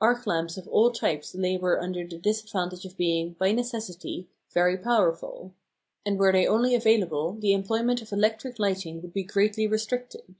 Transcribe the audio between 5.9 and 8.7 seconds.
and were they only available the employment of electric